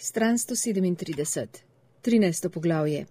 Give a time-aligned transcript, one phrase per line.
[0.00, 1.46] Stran 137,
[2.02, 2.48] 13.
[2.48, 3.06] poglavje.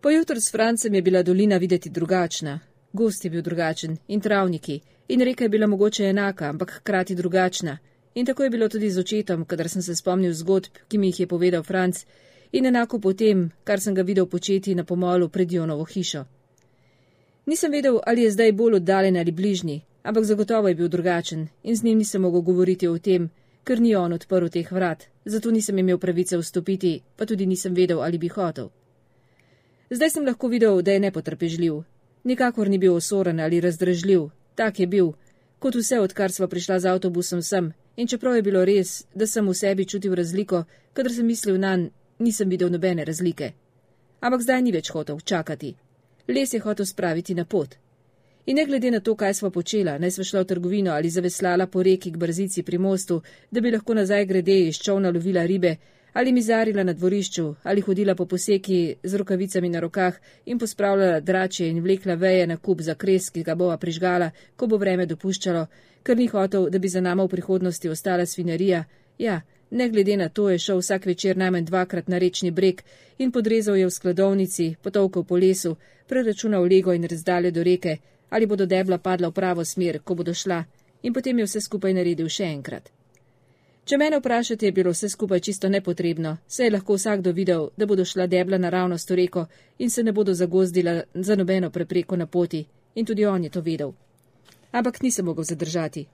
[0.00, 2.60] Pojutr s Francem je bila dolina videti drugačna,
[2.92, 7.78] gost je bil drugačen in travniki, in reka je bila mogoče enaka, ampak hkrati drugačna.
[8.14, 11.20] In tako je bilo tudi z očetom, kadar sem se spomnil zgodb, ki mi jih
[11.20, 12.04] je povedal Franc,
[12.52, 16.24] in enako potem, kar sem ga videl početi na pomolu pred Jonovo hišo.
[17.46, 21.76] Nisem vedel, ali je zdaj bolj oddaljen ali bližnji, ampak zagotovo je bil drugačen in
[21.76, 23.30] z njim nisem mogel govoriti o tem,
[23.64, 28.02] ker ni on odprl teh vrat, zato nisem imel pravice vstopiti, pa tudi nisem vedel,
[28.02, 28.70] ali bi hotel.
[29.90, 31.82] Zdaj sem lahko videl, da je nepotrpežljiv.
[32.24, 35.12] Nikakor ni bil osoren ali razdražljiv, tak je bil,
[35.58, 39.48] kot vse, odkar sva prišla z avtobusom sem, in čeprav je bilo res, da sem
[39.48, 43.52] v sebi čutil razliko, kadar sem mislil na nj, nisem videl nobene razlike.
[44.20, 45.74] Ampak zdaj ni več hotel čakati.
[46.28, 47.76] Les je hotel spraviti na pot.
[48.46, 51.66] In ne glede na to, kaj sva počela, naj sva šla v trgovino ali zaveslala
[51.66, 55.76] po reki k brzici pri mostu, da bi lahko nazaj grede iz čovna lovila ribe,
[56.12, 60.16] ali mizarila na dvorišču, ali hodila po poseki z rokavicami na rokah
[60.46, 64.66] in pospravljala drače in vlekla veje na kup za kres, ki ga bova prižgala, ko
[64.66, 65.66] bo vreme dopuščalo,
[66.02, 68.84] ker ni hotel, da bi za nama v prihodnosti ostala svinarija.
[69.18, 72.82] Ja, ne glede na to je šel vsak večer najmanj dvakrat na rečni breg
[73.18, 77.98] in podrezal je v skladovnici, potovkal po lesu, preračunal lego in razdalje do reke,
[78.30, 80.64] ali bodo debla padla v pravo smer, ko bodo šla,
[81.02, 82.90] in potem je vse skupaj naredil še enkrat.
[83.84, 87.86] Če mene vprašate, je bilo vse skupaj čisto nepotrebno, se je lahko vsakdo videl, da
[87.86, 89.46] bodo šla debla naravnost v reko
[89.78, 92.64] in se ne bodo zagozdila za nobeno prepreko na poti,
[92.94, 93.92] in tudi on je to vedel.
[94.72, 96.06] Ampak nisem mogel zadržati.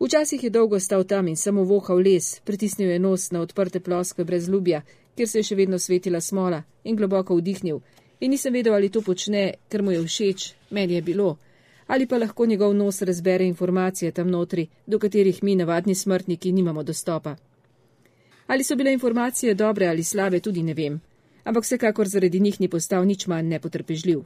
[0.00, 4.24] Včasih je dolgo stal tam in samo vohal les, pritisnil je nos na odprte ploske
[4.24, 4.82] brez ljubja,
[5.14, 7.78] kjer se je še vedno svetila smola, in globoko vdihnil,
[8.20, 11.36] in nisem vedel, ali to počne, ker mu je všeč, meni je bilo,
[11.86, 16.82] ali pa lahko njegov nos razbere informacije tam notri, do katerih mi, navadni smrtniki, nimamo
[16.82, 17.36] dostopa.
[18.46, 21.00] Ali so bile informacije dobre ali slabe, tudi ne vem,
[21.44, 24.20] ampak vsekakor zaradi njih ni postal nič manj nepotrpežljiv.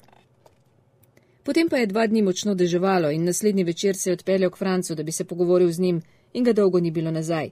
[1.42, 4.94] Potem pa je dva dni močno deževalo in naslednji večer se je odpeljal k Francu,
[4.94, 6.02] da bi se pogovoril z njim,
[6.32, 7.50] in ga dolgo ni bilo nazaj.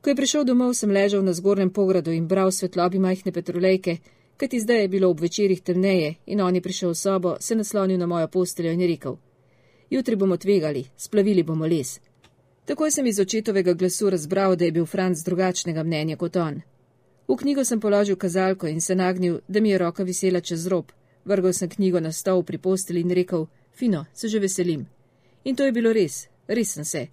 [0.00, 3.96] Ko je prišel domov, sem ležal na zgornjem pogradu in bral svetlobi majhne petrolejke,
[4.36, 7.98] kajti zdaj je bilo ob večerih temneje in on je prišel v sobo, se naslonil
[7.98, 9.16] na mojo posteljo in rekel:
[9.90, 12.00] Jutri bomo tvegali, splavili bomo les.
[12.64, 16.60] Takoj sem iz očetovega glasu razbral, da je bil Franc drugačnega mnenja kot on.
[17.28, 20.92] V knjigo sem položil kazalko in se nagnil, da mi je roka visela čez rob.
[21.24, 24.86] Vrgal sem knjigo na stol pri posteli in rekel: Fino, se že veselim.
[25.44, 27.06] In to je bilo res, res sem se.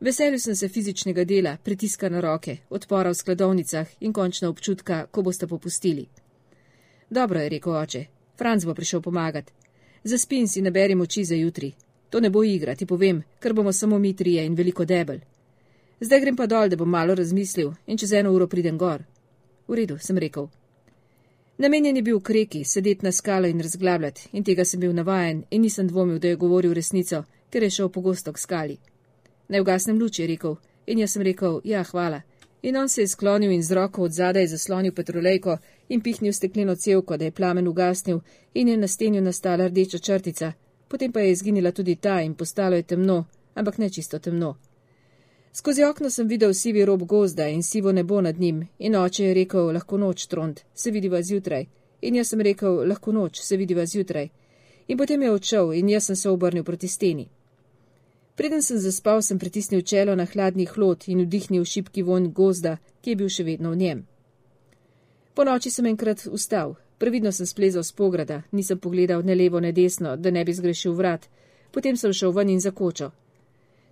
[0.00, 5.22] Veselil sem se fizičnega dela, pritiska na roke, odpora v skladovnicah in končno občutka, ko
[5.22, 6.08] boste popustili.
[7.10, 8.04] Dobro je, rekel oče.
[8.38, 9.50] Franc bo prišel pomagat.
[10.04, 11.72] Zaspin si naberi moči za jutri.
[12.10, 15.18] To ne bo igra, ti povem, ker bomo samo mi trije in veliko debel.
[16.00, 19.02] Zdaj grem pa dol, da bom malo razmislil in čez eno uro pridem gor.
[19.68, 20.48] V redu, sem rekel.
[21.58, 25.62] Namenjen je bil kreki, sedeti na skalo in razglabljati, in tega sem bil navajen in
[25.62, 28.76] nisem dvomil, da je govoril resnico, ker je šel pogosto k skali.
[29.48, 30.56] Naj ugasnem luč, je rekel,
[30.86, 32.22] in jaz sem rekel, ja, hvala.
[32.62, 36.76] In on se je sklonil in z roko od zadaj zaslonil petrolejko in pihnil stekleno
[36.76, 38.20] celko, da je plamen ugasnil
[38.54, 40.52] in je na stenju nastala rdeča črtica,
[40.88, 44.56] potem pa je izginila tudi ta in postalo je temno, ampak ne čisto temno.
[45.52, 49.34] Skozi okno sem videl sivi rob gozda in sivo nebo nad njim in oče je
[49.34, 51.66] rekel, lahko noč, trond, se vidiva zjutraj.
[52.02, 54.28] In jaz sem rekel, lahko noč, se vidiva zjutraj.
[54.88, 57.28] In potem je odšel in jaz sem se obrnil proti steni.
[58.40, 63.12] Preden sem zaspal, sem pritisnil čelo na hladni hlod in vdihnil šipki vonj gozda, ki
[63.12, 63.98] je bil še vedno v njem.
[65.36, 69.74] Po noči sem enkrat vstal, previdno sem splezal z pograda, nisem pogledal ne levo, ne
[69.76, 71.28] desno, da ne bi zgrešil vrat,
[71.68, 73.12] potem sem šel ven in zakočil.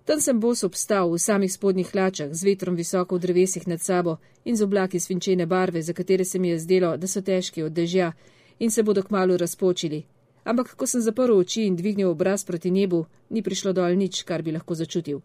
[0.09, 4.17] Tam sem bos obstal v samih spodnjih hlačah, z vetrom visoko v drevesih nad sabo
[4.45, 7.77] in z oblaki svinčene barve, za katere se mi je zdelo, da so težki od
[7.77, 8.15] dežja
[8.57, 10.07] in se bodo kmalo razpočili.
[10.49, 14.41] Ampak, ko sem zaprl oči in dvignil obraz proti nebu, ni prišlo dol nič, kar
[14.41, 15.21] bi lahko začutil.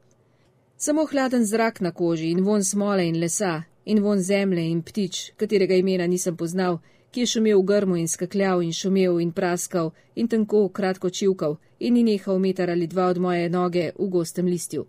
[0.76, 5.32] Samo hladen zrak na koži in von smole in lesa in von zemlje in ptič,
[5.36, 6.78] katerega imena nisem poznal,
[7.10, 11.56] ki je šumel v grmu in skakljal in šumel in praskal in tanko kratko čivkal
[11.78, 14.86] in ni nehal meter ali dva od moje noge v gostem listju.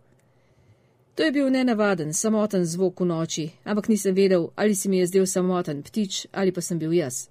[1.16, 5.08] To je bil nenavaden, samoten zvok v noči, ampak nisem vedel, ali se mi je
[5.08, 7.30] zdel samoten ptič ali pa sem bil jaz.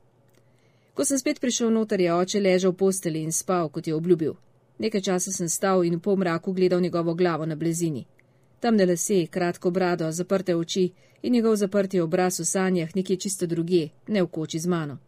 [0.94, 4.34] Ko sem spet prišel noter, je oče ležal v posteli in spal, kot je obljubil.
[4.78, 8.06] Nekaj časa sem stal in v pomraku gledal njegovo glavo na blizini.
[8.60, 10.92] Temne lase, kratko brado, zaprte oči
[11.22, 14.98] in njegov zaprti obraz v sanjah nekje čisto druge, ne v koči z mano.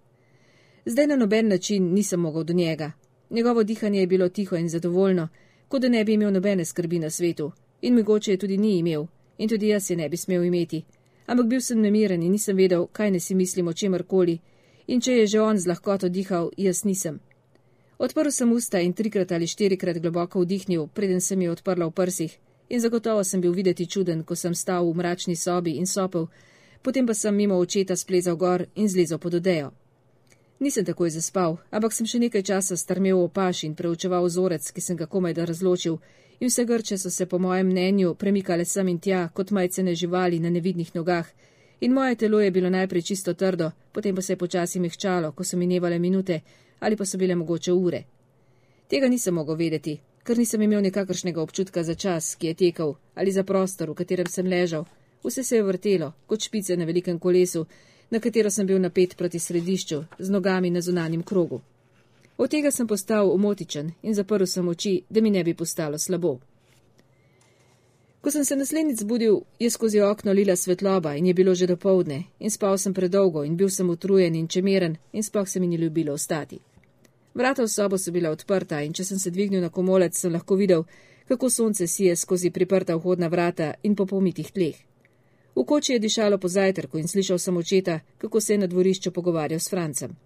[0.86, 2.92] Zdaj na noben način nisem mogel do njega.
[3.30, 5.28] Njegovo dihanje je bilo tiho in zadovoljno,
[5.68, 7.52] kot da ne bi imel nobene skrbi na svetu,
[7.82, 9.06] in mogoče je tudi ni imel,
[9.38, 10.84] in tudi jaz je ne bi smel imeti.
[11.26, 14.38] ampak bil sem nemiren in nisem vedel, kaj ne si mislim o čemrkoli,
[14.86, 17.20] in če je že on z lahkoto dihal, jaz nisem.
[17.98, 22.32] Odprl sem usta in trikrat ali štirikrat globoko vdihnil, preden sem jo odprla v prsih,
[22.68, 26.28] in zagotovo sem bil videti čuden, ko sem stal v mračni sobi in sopel,
[26.82, 29.72] potem pa sem mimo očeta splezal gor in zlezel pod odejo.
[30.60, 34.80] Nisem takoj zaspal, ampak sem še nekaj časa strmel v opaš in preučeval vzorec, ki
[34.80, 35.98] sem ga komaj da razločil,
[36.40, 40.40] in vse grče so se po mojem mnenju premikale sem in tja, kot majcene živali
[40.40, 41.28] na nevidnih nogah,
[41.80, 45.44] in moje telo je bilo najprej čisto trdo, potem pa se je počasi mehčalo, ko
[45.44, 46.40] so minevale minute
[46.80, 48.04] ali pa so bile mogoče ure.
[48.88, 53.32] Tega nisem mogel vedeti, ker nisem imel nekakršnega občutka za čas, ki je tekel, ali
[53.32, 54.84] za prostor, v katerem sem ležal.
[55.24, 57.66] Vse se je vrtelo, kot špice na velikem kolesu,
[58.10, 61.60] na katero sem bil napet proti središču, z nogami na zunanjem krogu.
[62.36, 66.38] Od tega sem postal umotičen in zaprl sem oči, da mi ne bi postalo slabo.
[68.26, 71.76] Ko sem se naslednjič zbudil, je skozi okno lila svetloba in je bilo že do
[71.76, 75.66] povdne, in spal sem predolgo in bil sem utrujen in čemeren in sploh se mi
[75.66, 76.58] ni ljubilo ostati.
[77.34, 80.56] Vrata v sobo so bila odprta in če sem se dvignil na komolec, sem lahko
[80.56, 80.82] videl,
[81.28, 84.74] kako sonce sije skozi priprta vhodna vrata in po pomitih tleh.
[85.56, 89.10] V koči je dišalo po zajtrku in slišal sem očeta, kako se je na dvorišču
[89.10, 90.16] pogovarjal s Francem.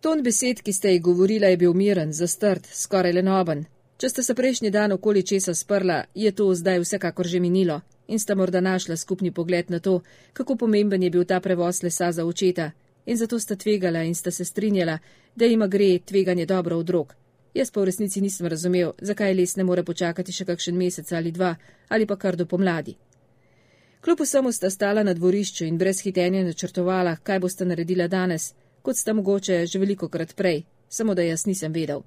[0.00, 3.64] Ton besed, ki ste ji govorila, je bil miren, zastrt, skoraj lenoben.
[3.96, 8.18] Če ste se prejšnji dan okoli česa sprla, je to zdaj vsekakor že minilo in
[8.20, 10.02] sta morda našla skupni pogled na to,
[10.32, 12.70] kako pomemben je bil ta prevoz lesa za očeta
[13.06, 14.98] in zato sta tvegala in sta se strinjala,
[15.36, 17.14] da ima gre tveganje dobro od rok.
[17.54, 21.32] Jaz pa v resnici nisem razumel, zakaj les ne more počakati še kakšen mesec ali
[21.32, 21.54] dva
[21.88, 22.96] ali pa kar do pomladi.
[24.04, 28.52] Kljub vsemu sta stala na dvorišču in brez hitenja načrtovala, kaj boste naredila danes,
[28.82, 32.04] kot sta mogoče že veliko krat prej, samo da jaz nisem vedel.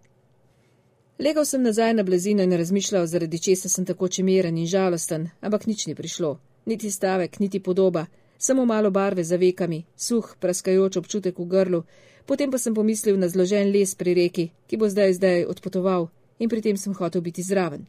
[1.19, 5.65] Legal sem nazaj na blazino in razmišljal, zaradi česa sem tako čemeren in žalosten, ampak
[5.67, 6.39] nič ni prišlo.
[6.65, 8.05] Niti stavek, niti podoba,
[8.37, 11.83] samo malo barve za vekami, suh, praskajoč občutek v grlu,
[12.25, 16.07] potem pa sem pomislil na zložen les pri reki, ki bo zdaj zdaj odpotoval
[16.39, 17.83] in pri tem sem hotel biti zraven.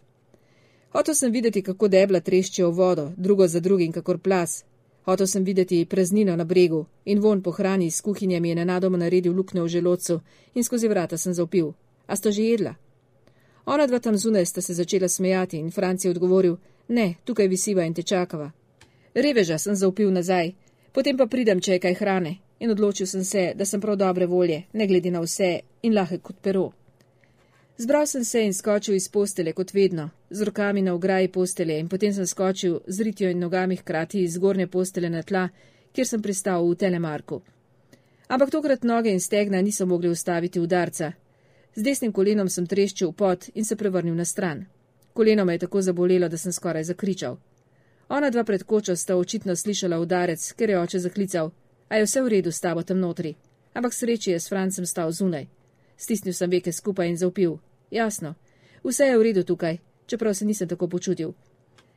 [0.91, 4.65] Hotel sem videti, kako debla treščijo vodo, drugo za drugim, kakor plas.
[5.07, 8.99] Hotel sem videti praznino na bregu in von po hrani iz kuhinje mi je nenadoma
[8.99, 10.21] naredil luknjo v želodcu
[10.55, 11.73] in skozi vrata sem zaupil.
[12.07, 12.75] A sta že jedla?
[13.71, 16.57] Ona dva tam zunaj sta se začela smejati in Franci je odgovoril:
[16.89, 18.51] Ne, tukaj visiva in te čakava.
[19.15, 20.53] Reveža sem zaupil nazaj,
[20.93, 24.27] potem pa pridem, če je kaj hrane, in odločil sem se, da sem prav dobre
[24.27, 26.73] volje, ne glede na vse in lahek kot pero.
[27.79, 31.89] Zbral sem se in skočil iz postele, kot vedno, z rokami na ograji postele, in
[31.89, 35.49] potem sem skočil z ritjo in nogami hkrati iz zgornje postele na tla,
[35.93, 37.41] kjer sem pristal v telemarku.
[38.29, 41.13] Ampak tokrat noge in stegna niso mogli ustaviti udarca.
[41.75, 44.67] Z desnim kolenom sem treščil pot in se prevrnil na stran.
[45.13, 47.37] Koleno me je tako zabolelo, da sem skoraj zakričal.
[48.09, 51.51] Ona dva pred kočo sta očitno slišala udarec, ker je oče zaklical:
[51.89, 53.35] A je vse v redu s tabo tam notri?
[53.75, 55.47] Ampak sreči je s Francem stal zunaj.
[55.97, 57.59] Stisnil sem veke skupaj in zaupil:
[57.91, 58.35] Jasno,
[58.85, 61.33] vse je v redu tukaj, čeprav se nisem tako počutil.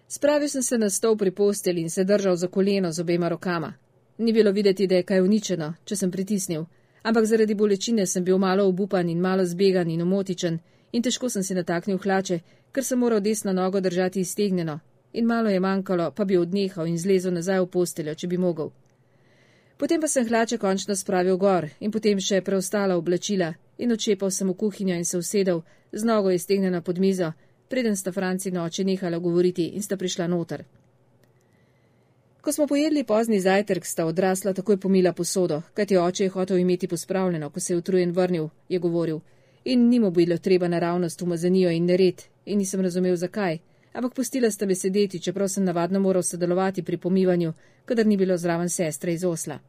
[0.07, 3.73] Spravil sem se na stol pri posteli in se držal za koleno z obema rokama.
[4.17, 6.65] Ni bilo videti, da je kaj uničeno, če sem pritisnil,
[7.03, 10.59] ampak zaradi bolečine sem bil malo obupan in malo zbegan in omotičen
[10.91, 12.39] in težko sem si nataknil hlače,
[12.71, 14.79] ker sem moral desno nogo držati iztegnjeno
[15.13, 18.71] in malo je manjkalo, pa bi odnehal in zlezel nazaj v posteljo, če bi mogel.
[19.77, 24.49] Potem pa sem hlače končno spravil gor in potem še preostala oblačila in odšepal sem
[24.49, 27.33] v kuhinjo in se usedel, z nogo iztegnjena pod mizo,
[27.69, 30.63] preden sta Franci noče nehala govoriti in sta prišla noter.
[32.43, 36.87] Ko smo pojedli pozni zajtrk, sta odrasla takoj pomila posodo, kajti oče je hotel imeti
[36.87, 39.19] pospravljeno, ko se je utrujen vrnil, je govoril.
[39.65, 43.57] In ni mu bilo treba naravnost umazanijo in nered, in nisem razumel zakaj,
[43.93, 47.53] ampak pustila sta me sedeti, čeprav sem navadno moral sodelovati pri pomivanju,
[47.85, 49.59] kadar ni bilo zraven sestre iz Osla.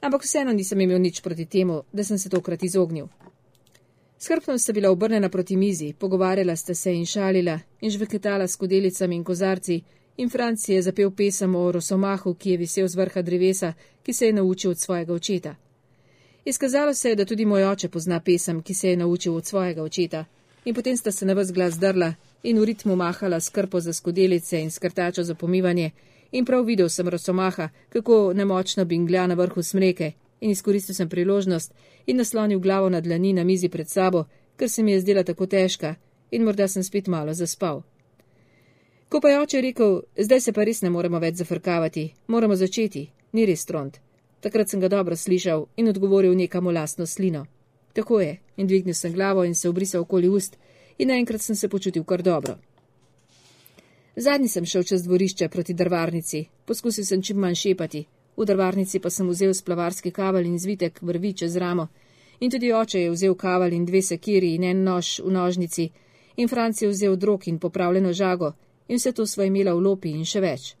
[0.00, 3.06] Ampak vseeno nisem imel nič proti temu, da sem se tokrat izognil.
[4.18, 9.16] Skrpno sta bila obrnjena proti mizi, pogovarjala sta se in šalila in žveketala s kodelicami
[9.16, 9.82] in kozarci,
[10.16, 14.26] in Franci je zapel pesem o rosomahu, ki je visel z vrha drevesa, ki se
[14.26, 15.54] je naučil od svojega očeta.
[16.44, 19.82] Izkazalo se je, da tudi moj oče pozna pesem, ki se je naučil od svojega
[19.82, 20.24] očeta,
[20.64, 24.60] in potem sta se na vse glas drla in v ritmu mahala skrpo za skodelice
[24.60, 25.90] in skrtačo za pomivanje,
[26.32, 31.74] in prav videl sem rosomaha, kako nemočno binglja na vrhu smreke, in izkoristil sem priložnost
[32.06, 34.24] in naslonil glavo na dlani na mizi pred sabo,
[34.56, 35.94] ker se mi je zdela tako težka,
[36.30, 37.82] in morda sem spet malo zaspal.
[39.08, 43.04] Ko pa je oče rekel, zdaj se pa res ne moremo več zafrkavati, moramo začeti,
[43.32, 44.00] ni res trond.
[44.42, 47.44] Takrat sem ga dobro slišal in odgovoril nekam v lastno slino.
[47.94, 50.58] Tako je, in dvignil sem glavo in se obrisal okoli ust,
[50.98, 52.58] in naenkrat sem se počutil kar dobro.
[54.16, 58.04] Zadnji sem šel čez dvorišče proti drvarnici, poskusil sem čim manj šepati,
[58.36, 61.88] v drvarnici pa sem vzel splavarski kaval in zvitek vrvi čez ramo.
[62.40, 65.90] In tudi oče je vzel kaval in dve sekiri in en nož v nožnici,
[66.36, 68.52] in Franc je vzel drog in popravljeno žago,
[68.88, 70.74] in vse to sva imela v lopi in še več.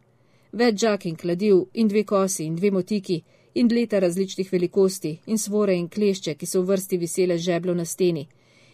[0.52, 3.22] Več žak in kladiv, in dve kosi, in dve motiki,
[3.54, 7.84] in leta različnih velikosti, in svore in klešče, ki so v vrsti visele žeblo na
[7.84, 8.26] steni,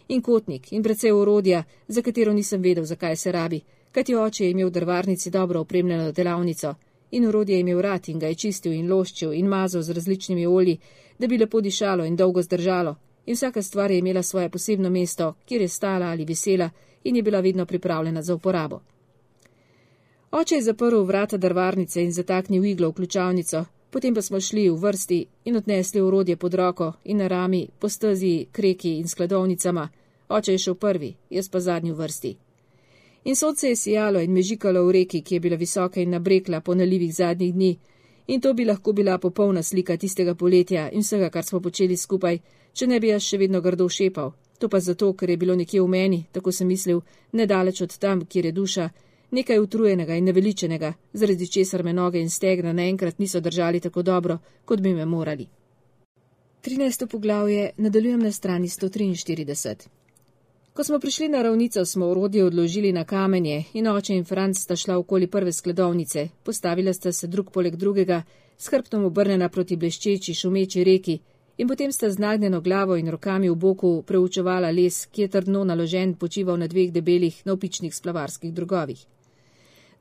[0.07, 3.61] in kotnik, in precej orodja, za katero nisem vedel, zakaj se rabi,
[3.91, 6.75] kajti oče je imel v drvarnici dobro opremljeno delavnico,
[7.11, 10.45] in orodje je imel rad in ga je čistil in loščil in mazal z različnimi
[10.45, 10.77] olji,
[11.19, 15.33] da bi lepo dišalo in dolgo zdržalo, in vsaka stvar je imela svoje posebno mesto,
[15.45, 16.69] kjer je stala ali visela
[17.03, 18.81] in je bila vedno pripravljena za uporabo.
[20.33, 24.77] Oče je zaprl vrata drvarnice in zataknil iglo v ključavnico, potem pa smo šli v
[24.81, 29.89] vrsti in odnesli urodje pod roko in na rami, po stezi, kreki in skladovnicama.
[30.29, 32.33] Oče je šel prvi, jaz pa zadnji v vrsti.
[33.23, 36.75] In sonce je sijalo in mežikalo v reki, ki je bila visoka in nabrekla po
[36.75, 37.77] nalivih zadnjih dni.
[38.27, 42.39] In to bi lahko bila popolna slika tistega poletja in vsega, kar smo počeli skupaj,
[42.73, 44.33] če ne bi jaz še vedno grdo šepal.
[44.59, 48.25] To pa zato, ker je bilo nekje v meni, tako sem mislil, nedaleč od tam,
[48.25, 48.89] kjer je duša,
[49.33, 54.37] nekaj utrujenega in neveličenega, zaradi česar me noge in stegna naenkrat niso držali tako dobro,
[54.65, 55.47] kot bi me morali.
[56.63, 57.07] 13.
[57.07, 59.87] poglavje nadaljujem na strani 143.
[60.73, 64.75] Ko smo prišli na ravnico, smo orodje odložili na kamenje in oče in Franc sta
[64.75, 68.23] šla okoli prve skladovnice, postavila sta se drug poleg drugega,
[68.57, 71.19] s hrbtom obrnjena proti bleščeči, šumeči reki,
[71.57, 75.63] in potem sta z nagnjeno glavo in rokami v boku preučevala les, ki je trdno
[75.63, 79.05] naložen počival na dveh debelih, navpičnih splavarskih drogovih.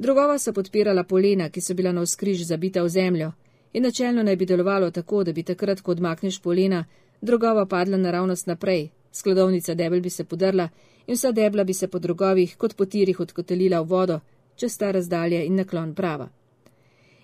[0.02, 3.32] Drugova so podpirala polena, ki so bila na vzkriž zabita v zemljo,
[3.73, 6.85] in načelno naj bi delovalo tako, da bi takrat, ko odmakneš polena,
[7.21, 10.68] drugova padla naravnost naprej, skladovnica debel bi se podrla
[11.06, 14.18] in vsa debla bi se po drugovih kot po tirih odkotelila v vodo,
[14.56, 16.26] če sta razdalja in naklon prava.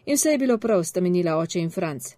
[0.06, 2.14] In vse je bilo prav, sta menila oče in Franc.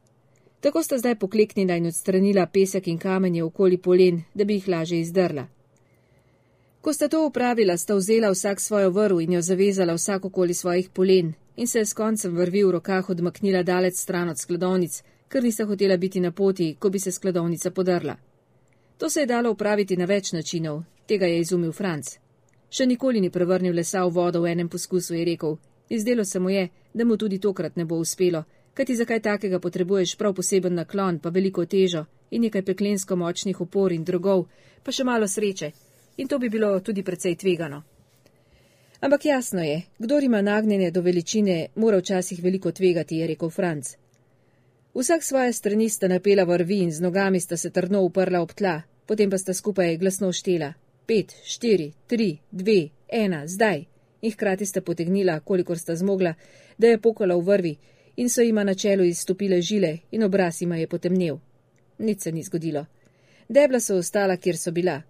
[0.61, 5.00] Tako sta zdaj pokleknila in odstranila pesek in kamenje okoli polen, da bi jih laže
[5.00, 5.47] izdrla.
[6.81, 10.91] Ko sta to upravila, sta vzela vsak svojo vrv in jo zavezala vsak okoli svojih
[10.91, 15.65] polen in se s koncem vrvi v rokah odmaknila dalec stran od skladovnic, ker nista
[15.65, 18.17] hotela biti na poti, ko bi se skladovnica podrla.
[18.99, 22.17] To se je dalo upraviti na več načinov, tega je izumil Franc.
[22.71, 25.57] Še nikoli ni prevrnil lesa v vodo v enem poskusu, je rekel.
[25.89, 28.45] Izdelo se mu je, da mu tudi tokrat ne bo uspelo,
[28.75, 33.93] kajti zakaj takega potrebuješ prav poseben naklon, pa veliko težo in nekaj peklensko močnih opor
[33.93, 34.47] in drugov,
[34.85, 35.73] pa še malo sreče,
[36.17, 37.83] in to bi bilo tudi precej tvegano.
[39.00, 43.97] Ampak jasno je, kdo ima nagnjenje do veličine, mora včasih veliko tvegati, je rekel Franc.
[44.95, 48.83] Vsak svoje strani sta napela vrvi in z nogami sta se trdno uprla ob tla,
[49.07, 50.73] potem pa sta skupaj glasno štela.
[51.07, 53.85] Pet, štiri, tri, dve, ena, zdaj.
[54.23, 56.35] In hkrati sta potegnila, kolikor sta zmogla,
[56.79, 57.76] da je pokala v vrvi
[58.17, 61.38] in so jima na čelu izstopile žile in obraz jima je potemnil.
[61.99, 62.87] Nič se ni zgodilo.
[63.49, 65.02] Debla so ostala, kjer so bila,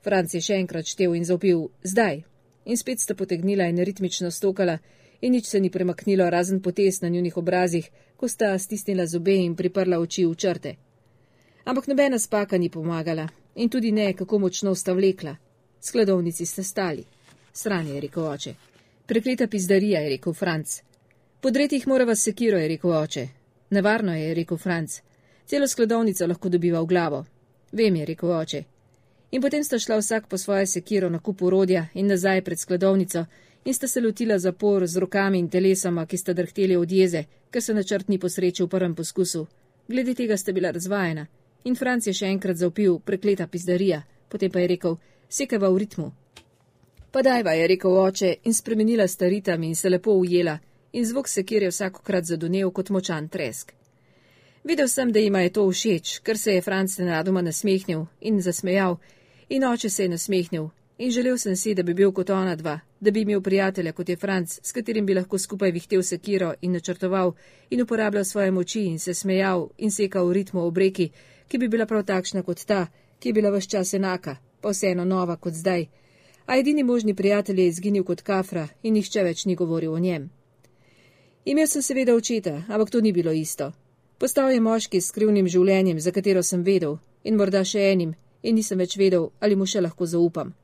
[0.00, 2.22] Franc je še enkrat štev in zaupil zdaj.
[2.64, 4.78] In spet sta potegnila in ritmično stokala,
[5.20, 9.56] in nič se ni premaknilo, razen potes na njunih obrazih, ko sta stisnila zobe in
[9.56, 10.74] priprla oči v črte.
[11.64, 15.36] Ampak nobena spaka ni pomagala in tudi ne, kako močno sta vlekla.
[15.80, 17.04] Skladovnici sta stali.
[17.52, 18.54] Sran je rekel oče.
[19.06, 20.80] Prekleta pizdarija, je rekel Franc.
[21.40, 23.28] Podreti jih mora vas sekiro, je rekel oče.
[23.70, 25.00] Nevarno je, je rekel Franc.
[25.46, 27.24] Celo skladovnico lahko dobiva v glavo.
[27.72, 28.64] Vem, je rekel oče
[29.30, 33.24] in potem sta šla vsak po svoje sekiro na kup urodja in nazaj pred skladovnico
[33.64, 37.62] in sta se lotila zapor z rokami in telesoma, ki sta drhteli od jeze, ker
[37.62, 39.46] se načrt ni posrečil v prvem poskusu.
[39.88, 41.26] Glede tega sta bila razvajena
[41.64, 44.96] in Franc je še enkrat zaupil prekleta pizdarija, potem pa je rekel:
[45.28, 46.12] Sekava v ritmu.
[47.12, 50.58] Pa dajva, je rekel oče in spremenila sta ritem in se lepo ujela
[50.92, 53.72] in zvok sekir je vsakokrat zadonev kot močan tresk.
[54.64, 58.98] Videl sem, da jima je to všeč, ker se je Franc nenadoma nasmehnil in zasmejal
[59.50, 62.80] In oče se je nasmehnil in želel sem si, da bi bil kot ona dva,
[63.00, 66.72] da bi imel prijatelja kot je Franc, s katerim bi lahko skupaj vihtel sekiro in
[66.72, 67.32] načrtoval
[67.70, 71.10] in uporabljal svoje moči in se smejal in sekal v ritmu obreki,
[71.48, 72.86] ki bi bila prav takšna kot ta,
[73.18, 75.86] ki je bila vse čas enaka, pa vseeno nova kot zdaj.
[76.46, 80.30] A edini možni prijatelj je izginil kot kafra in nihče več ni govoril o njem.
[81.44, 83.72] Imel sem seveda očeta, ampak to ni bilo isto.
[84.18, 88.54] Postal je moški s skrivnim življenjem, za katero sem vedel, in morda še enim, in
[88.54, 90.54] nisem več vedel, ali mu še lahko zaupam.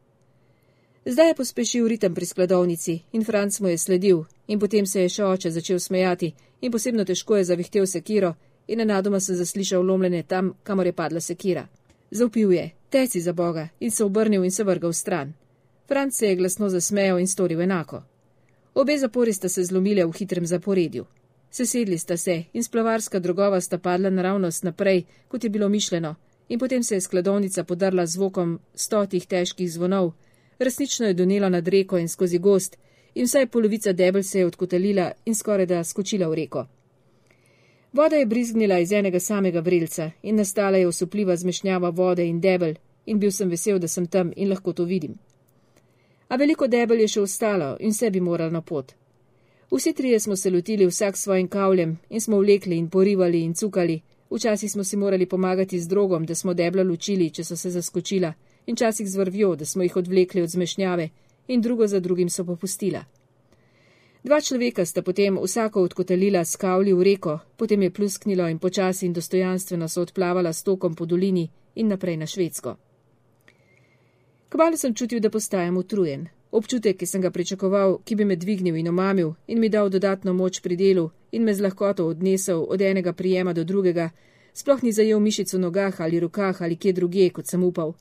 [1.07, 5.09] Zdaj je pospešil ritem pri skladovnici in Franc mu je sledil, in potem se je
[5.09, 8.35] še oče začel smejati in posebno težko je zavihtel sekiro
[8.67, 11.69] in nenadoma sem zaslišal lomljenje tam, kamor je padla sekira.
[12.11, 15.33] Zaupil je, teci za Boga in se obrnil in se vrgal stran.
[15.89, 18.03] Franc se je glasno zasmejal in storil enako.
[18.75, 21.07] Obe zapori sta se zlomile v hitrem zaporedju.
[21.51, 26.15] Sesedli sta se in splavarska drogova sta padla naravnost naprej, kot je bilo mišljeno,
[26.49, 30.13] in potem se je skladovnica podrla zvokom stotih težkih zvonov.
[30.59, 32.77] Resnično je donela nad reko in skozi gost,
[33.15, 36.67] in vsaj polovica debel se je odkotalila in skoraj da skočila v reko.
[37.93, 42.75] Voda je brizgnila iz enega samega vrelca in nastala je osupljiva zmešnjava vode in debel,
[43.07, 45.15] in bil sem vesel, da sem tam in lahko to vidim.
[46.29, 48.93] A veliko debel je še ostalo in vse bi moral na pot.
[49.71, 54.01] Vsi trije smo se lotili vsak svojim kavljem in smo vlekli in porivali in cukali.
[54.31, 58.33] Včasih smo si morali pomagati z drogom, da smo debla ločili, če so se zaskočila,
[58.67, 61.09] in včasih z vrvjo, da smo jih odvlekli od zmešnjave,
[61.49, 63.05] in drugo za drugim so popustila.
[64.27, 69.07] Dva človeka sta potem vsako odkotalila s kavli v reko, potem je plusknilo in počasi
[69.07, 72.77] in dostojanstveno so odplavala s tokom po dolini in naprej na Švedsko.
[74.49, 76.27] Kmalo sem čutil, da postajam utrujen.
[76.57, 80.33] Občutek, ki sem ga pričakoval, ki bi me dvignil in omamil in mi dal dodatno
[80.33, 84.07] moč pri delu in me z lahkoto odnesel od enega prijema do drugega,
[84.55, 87.93] sploh ni zajel mišic v nogah ali rokah ali kje druge, kot sem upal.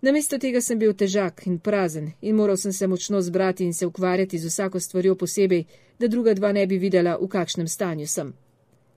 [0.00, 3.86] Namesto tega sem bil težak in prazen in moral sem se močno zbrati in se
[3.86, 5.64] ukvarjati z vsako stvarjo posebej,
[5.98, 8.32] da druga dva ne bi videla, v kakšnem stanju sem.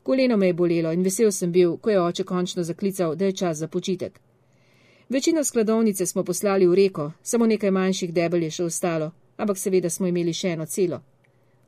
[0.03, 3.31] Koleno me je bolelo in vesel sem bil, ko je oče končno zaklical, da je
[3.31, 4.21] čas za počitek.
[5.09, 9.89] Večino skladovnice smo poslali v reko, samo nekaj manjših debel je še ostalo, ampak seveda
[9.89, 11.01] smo imeli še eno celo.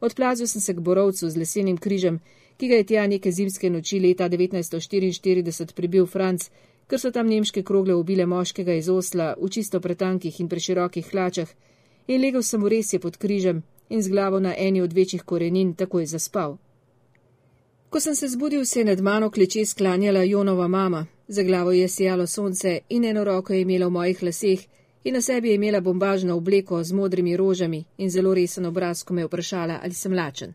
[0.02, 2.18] Odplazil sem se k borovcu z lesenim križem,
[2.58, 6.50] ki ga je tja neke zimske noči leta 1944 pribil Franc,
[6.88, 11.50] ker so tam nemške krogle ubile moškega iz Osla v čisto pretankih in preširokih hlačah,
[12.08, 15.76] in legel sem v resje pod križem in z glavo na eni od večjih korenin
[15.76, 16.58] takoj zaspal.
[17.90, 21.88] Ko sem se zbudil, se je nad mano kleče sklanjala Jonova mama, za glavo je
[21.88, 24.60] sijalo sonce in eno roko je imela v mojih laseh
[25.04, 29.14] in na sebi je imela bombažno obleko z modrimi rožami in zelo resen obraz, ko
[29.14, 30.54] me je vprašala, ali sem lačen.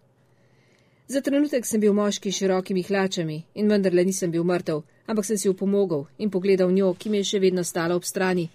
[1.09, 5.39] Za trenutek sem bil moški s širokimi hlačami in vendarle nisem bil mrtev, ampak sem
[5.39, 8.49] si upomogel in pogledal njo, ki mi je še vedno stala ob strani,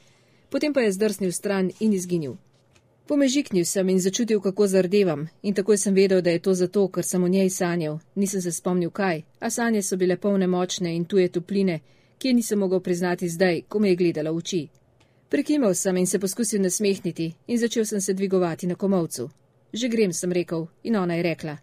[0.49, 2.37] potem pa je zdrsnil stran in izginil.
[3.07, 7.05] Pomežiknil sem in začutil, kako zardevam, in takoj sem vedel, da je to zato, ker
[7.05, 7.99] sem o njej sanjal.
[8.15, 11.79] Nisem se spomnil kaj, a sanje so bile polne močne in tuje topline,
[12.17, 14.67] ki je nisem mogel priznati zdaj, ko me je gledala v oči.
[15.29, 19.29] Prekimal sem in se poskusil nasmehniti, in začel sem se dvigovati na komovcu.
[19.73, 21.57] Že grem, sem rekel, in ona je rekla: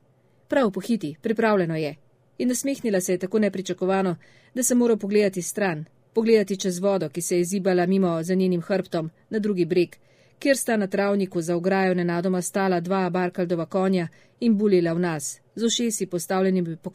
[0.49, 1.97] Prav pohiti, pripravljeno je.
[2.39, 4.17] In nasmehnila se je tako nepričakovano,
[4.55, 8.61] da sem moral pogledati stran, pogledati čez vodo, ki se je zibala mimo za njenim
[8.61, 9.97] hrbtom na drugi breg
[10.45, 14.09] kjer sta na travniku za ograjo nenadoma stala dva barkaldova konja
[14.41, 16.91] in bulila v nas, z ušesi postavljenimi po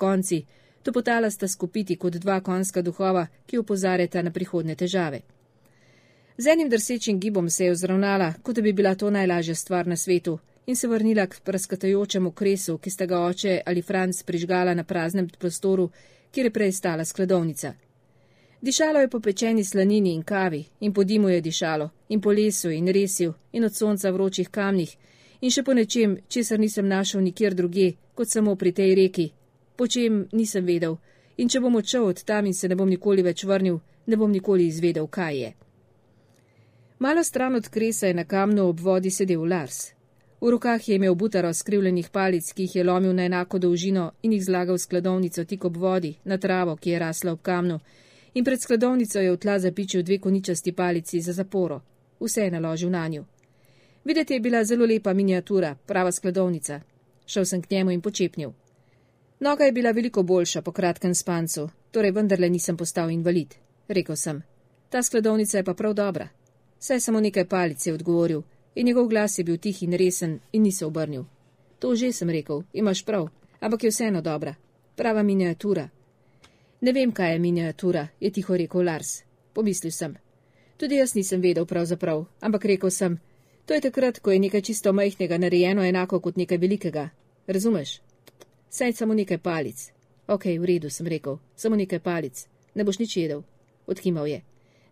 [0.80, 5.22] konci, to potala sta skupiti kot dva konska duhova, ki upozarjata na prihodne težave.
[6.38, 9.98] Z enim drsečim gibom se je ozravnala, kot da bi bila to najlažja stvar na
[9.98, 14.84] svetu, in se vrnila k praskatajočemu kresu, ki sta ga oče ali Franc prižgala na
[14.84, 15.89] praznem prostoru,
[16.32, 17.74] kjer je prej stala skladovnica.
[18.62, 22.70] Dišalo je po pečeni slanini in kavi, in po dimu je dišalo, in po lesu
[22.70, 24.98] in resju, in od sonca vročih kamnih,
[25.42, 29.32] in še po nečem, česar nisem našel nikjer druge, kot samo pri tej reki,
[29.80, 30.98] po čem nisem vedel,
[31.39, 33.78] in če bom odšel od tam in se ne bom nikoli več vrnil,
[34.12, 35.54] ne bom nikoli izvedel, kaj je.
[37.00, 39.94] Malo stran od kresa je na kamnu ob vodi sedel Lars.
[40.42, 44.36] V rokah je imel butaro skrivljenih palic, ki jih je lomil na enako dolžino in
[44.36, 47.80] jih zlagal v skladovnico tik ob vodi, na travo, ki je rasla ob kamnu
[48.34, 51.82] in pred skladovnico je v tla zapičil dve koničasti palici za zaporo.
[52.20, 53.26] Vse je naložil na njo.
[54.06, 56.82] Videti je bila zelo lepa miniatura, prava skladovnica.
[57.26, 58.52] Šel sem k njemu in počepnil.
[59.39, 63.56] Noga je bila veliko boljša po kratkem spancu, torej vendarle nisem postal invalid,
[63.88, 64.41] rekel sem.
[64.89, 66.28] Ta skladovnica je pa prav dobra.
[66.80, 68.41] Saj samo nekaj palic je odgovoril
[68.75, 71.23] in njegov glas je bil tih in resen in ni se obrnil.
[71.80, 74.56] To že sem rekel, imaš prav, ampak je vseeno dobra.
[74.95, 75.89] Prava miniatura,
[76.82, 79.23] Ne vem, kaj je miniatura, je tiho rekel Lars.
[79.54, 80.15] Pomislil sem.
[80.78, 83.17] Tudi jaz nisem vedel pravzaprav, ampak rekel sem,
[83.65, 87.10] to je takrat, ko je nekaj čisto majhnega narejeno enako kot nekaj velikega.
[87.47, 87.99] Razumeš?
[88.70, 89.92] Saj samo nekaj palic.
[90.28, 92.48] Ok, v redu, sem rekel, samo nekaj palic.
[92.76, 93.42] Ne boš nič jedel.
[93.88, 94.42] Odkimal je.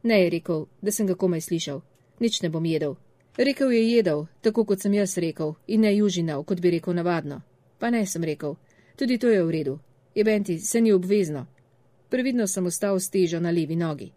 [0.04, 1.82] Ne je rekel, da sem ga komaj slišal.
[2.20, 2.96] Nič ne bom jedel.
[3.38, 7.42] Rekel je jedel, tako kot sem jaz rekel, in ne južinal, kot bi rekel navadno.
[7.78, 8.56] Pa ne, sem rekel.
[8.98, 9.80] Tudi to je v redu.
[10.16, 11.46] Jebenti, se ni obvezno.
[12.10, 14.12] Previdno sem ostal s težo na levi nogi.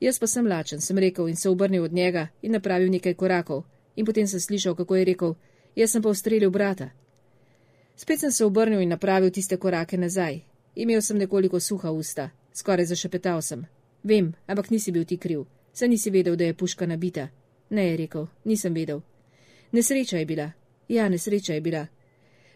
[0.00, 3.64] Jaz pa sem lačen, sem rekel in se obrnil od njega in napravil nekaj korakov,
[3.96, 5.34] in potem sem slišal, kako je rekel:
[5.76, 6.90] Jaz sem pa ustrelil brata.
[7.96, 10.40] Spet sem se obrnil in napravil tiste korake nazaj.
[10.74, 13.66] Imel sem nekoliko suha usta, skoraj zašepetal sem.
[14.02, 17.28] Vem, ampak nisi bil ti kriv, saj nisi vedel, da je puška nabita.
[17.70, 19.00] Ne, je rekel, nisem vedel.
[19.72, 20.50] Nesreča je bila.
[20.88, 21.86] Ja, nesreča je bila.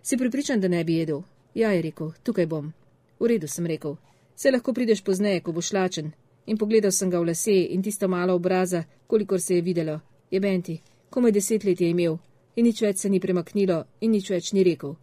[0.03, 1.23] Si pripričan, da ne bi jedel?
[1.55, 2.73] Ja, je rekel, tukaj bom.
[3.21, 3.97] V redu, sem rekel.
[4.37, 6.13] Se lahko prideš pozneje, ko boš lačen.
[6.47, 10.01] In pogledal sem ga v lase in tisto malo obraza, kolikor se je videlo.
[10.31, 12.19] Je benti, komaj deset let je imel
[12.59, 14.97] in nič več se ni premaknilo in nič več ni rekel.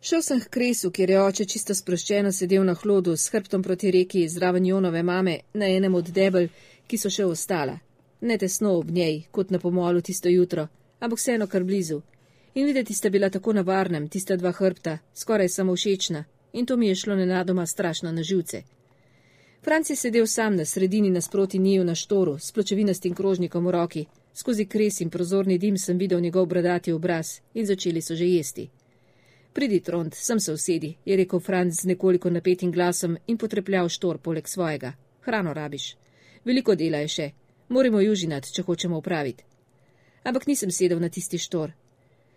[0.00, 3.90] Šel sem k kresu, kjer je oče čisto sproščeno sedel na hlodu s hrbtom proti
[3.90, 6.48] reki zraven Jonove mame na enem od debel,
[6.86, 7.78] ki so še ostala.
[8.20, 10.68] Ne tesno ob njej, kot na pomolu tisto jutro,
[11.00, 12.02] ampak vseeno kar blizu.
[12.54, 16.76] In videti sta bila tako na varnem, tista dva hrbta, skoraj samo všečna, in to
[16.76, 18.62] mi je šlo nenadoma strašno na živce.
[19.64, 24.06] Franc je sedel sam na sredini nasproti njiju na štoru, s pločevinastim krožnikom v roki.
[24.34, 28.68] Skozi kres in prozorni dim sem videl njegov bradati obraz in začeli so že jesti.
[29.56, 34.18] Pridi, Trond, sem se usedi, je rekel Franc z nekoliko napetim glasom in potrepljal štor
[34.18, 34.92] poleg svojega.
[35.20, 35.96] Hrano rabiš.
[36.44, 37.30] Veliko dela je še.
[37.68, 39.44] Moramo južinati, če hočemo upraviti.
[40.28, 41.72] Ampak nisem sedel na tisti štor.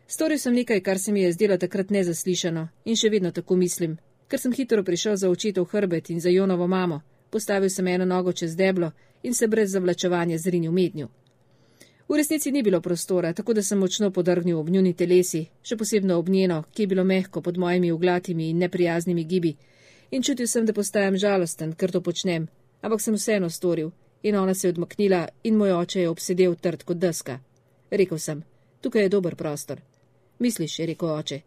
[0.07, 3.97] Storil sem nekaj, kar se mi je zdelo takrat nezaslišano in še vedno tako mislim,
[4.31, 8.31] ker sem hitro prišel za očetov hrbet in za Jonovo mamo, postavil sem eno nogo
[8.31, 11.11] čez deblo in se brez zavlačevanja zrinil mednju.
[12.09, 16.15] V resnici ni bilo prostora, tako da sem močno podrgnil ob njuni telesi, še posebno
[16.17, 19.51] ob njeno, ki je bilo mehko pod mojimi uglatimi in neprijaznimi gibi.
[20.11, 22.47] In čutil sem, da postajam žalosten, ker to počnem,
[22.81, 23.91] ampak sem vseeno storil.
[24.23, 27.37] In ona se je odmaknila in moj oče je obsedel trd kot deska.
[27.91, 28.41] Rekl sem,
[28.81, 29.77] tukaj je dober prostor.
[30.39, 31.39] Misliš, je rekel oče.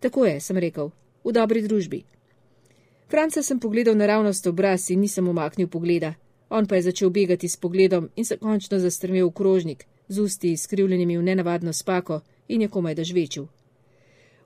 [0.00, 0.92] Tako je, sem rekel,
[1.24, 2.02] v dobri družbi.
[3.08, 6.12] Franca sem pogledal naravnost obraz in nisem umaknil pogleda.
[6.50, 10.52] On pa je začel begati s pogledom in se končno zastrmel v krožnik, z usti
[10.52, 13.46] izkrivljenimi v nenavadno spako in je komaj da žvečil.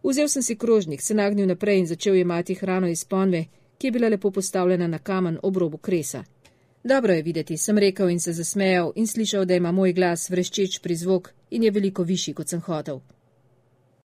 [0.02, 3.44] Vzel sem si krožnik, se nagnil naprej in začel jemati hrano iz ponve,
[3.78, 6.24] ki je bila lepo postavljena na kamen ob robu kresa.
[6.84, 10.80] Dobro je videti, sem rekel in se zasmejal in slišal, da ima moj glas vreščeč
[10.80, 13.00] prizvok in je veliko višji, kot sem hotel.